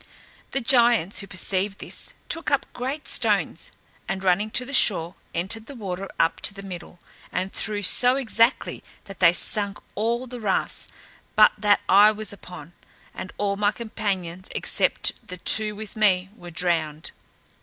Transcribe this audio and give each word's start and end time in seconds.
The 0.49 0.61
giants, 0.61 1.19
who 1.19 1.27
perceived 1.27 1.77
this, 1.77 2.15
took 2.27 2.49
up 2.49 2.65
great 2.73 3.07
stones, 3.07 3.71
and 4.07 4.23
running 4.23 4.49
to 4.49 4.65
the 4.65 4.73
shore, 4.73 5.13
entered 5.35 5.67
the 5.67 5.75
water 5.75 6.09
up 6.19 6.41
to 6.41 6.55
the 6.55 6.63
middle, 6.63 6.97
and 7.31 7.53
threw 7.53 7.83
so 7.83 8.15
exactly, 8.15 8.81
that 9.03 9.19
they 9.19 9.31
sunk 9.31 9.77
all 9.93 10.25
the 10.25 10.39
rafts 10.41 10.87
but 11.35 11.51
that 11.55 11.81
I 11.87 12.11
was 12.11 12.33
upon; 12.33 12.73
and 13.13 13.31
all 13.37 13.57
my 13.57 13.71
companions, 13.71 14.47
except 14.55 15.27
the 15.27 15.37
two 15.37 15.75
with 15.75 15.95
me, 15.95 16.29
were 16.35 16.49
drowned. 16.49 17.11